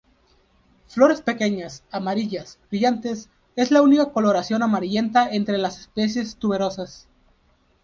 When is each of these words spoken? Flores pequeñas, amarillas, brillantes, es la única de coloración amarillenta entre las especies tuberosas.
Flores 0.87 1.21
pequeñas, 1.21 1.83
amarillas, 1.91 2.57
brillantes, 2.71 3.29
es 3.55 3.69
la 3.69 3.83
única 3.83 4.05
de 4.05 4.11
coloración 4.11 4.63
amarillenta 4.63 5.29
entre 5.29 5.59
las 5.59 5.79
especies 5.79 6.37
tuberosas. 6.37 7.07